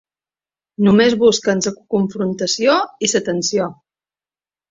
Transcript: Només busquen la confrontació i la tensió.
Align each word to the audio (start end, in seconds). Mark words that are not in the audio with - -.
Només 0.85 1.15
busquen 1.23 1.61
la 1.65 1.73
confrontació 1.95 2.79
i 3.09 3.13
la 3.13 3.23
tensió. 3.27 3.67